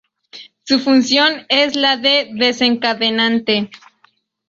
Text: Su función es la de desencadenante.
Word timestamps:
Su 0.63 0.79
función 0.79 1.45
es 1.47 1.75
la 1.75 1.95
de 1.95 2.31
desencadenante. 2.33 3.69